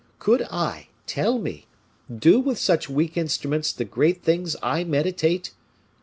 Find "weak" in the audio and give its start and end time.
2.89-3.15